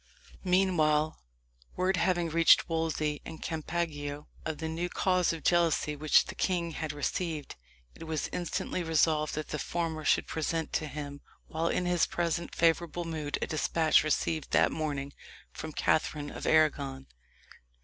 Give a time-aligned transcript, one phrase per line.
[0.43, 1.19] Meanwhile,
[1.75, 6.71] word having reached Wolsey and Campeggio of the new cause of jealousy which the king
[6.71, 7.55] had received,
[7.93, 12.55] it was instantly resolved that the former should present to him, while in his present
[12.55, 15.13] favourable mood, a despatch received that morning
[15.51, 17.05] from Catherine of Arragon.